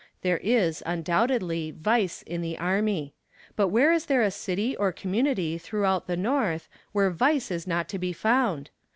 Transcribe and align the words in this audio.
There 0.23 0.39
is, 0.39 0.81
undoubtedly, 0.83 1.69
vice 1.69 2.23
in 2.23 2.41
the 2.41 2.57
army; 2.57 3.13
but 3.55 3.67
where 3.67 3.93
is 3.93 4.07
there 4.07 4.23
a 4.23 4.31
city 4.31 4.75
or 4.75 4.91
community 4.91 5.59
throughout 5.59 6.07
the 6.07 6.17
North 6.17 6.67
where 6.91 7.11
vice 7.11 7.51
is 7.51 7.67
not 7.67 7.87
to 7.89 7.99
be 7.99 8.11
found? 8.11 8.71